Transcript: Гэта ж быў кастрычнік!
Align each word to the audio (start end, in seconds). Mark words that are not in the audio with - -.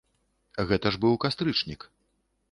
Гэта 0.69 0.91
ж 0.95 0.99
быў 1.03 1.13
кастрычнік! 1.25 1.81